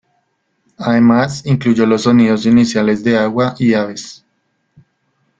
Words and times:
Además, 0.79 1.43
incluyó 1.45 1.85
los 1.85 2.01
sonidos 2.01 2.47
iniciales 2.47 3.03
de 3.03 3.19
agua 3.19 3.53
y 3.59 3.75
aves. 3.75 4.25